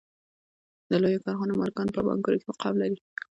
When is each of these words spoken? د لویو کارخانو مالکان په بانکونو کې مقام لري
د 0.89 0.91
لویو 1.03 1.23
کارخانو 1.25 1.57
مالکان 1.61 1.87
په 1.95 2.01
بانکونو 2.07 2.37
کې 2.39 2.45
مقام 2.51 2.73
لري 2.81 2.97